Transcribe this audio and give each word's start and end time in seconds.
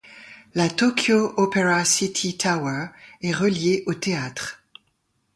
La 0.55 0.67
Tokyo 0.67 1.31
Opera 1.37 1.85
City 1.85 2.35
Tower 2.35 2.87
est 3.21 3.33
reliée 3.35 3.83
au 3.85 3.93
théâtre. 3.93 4.63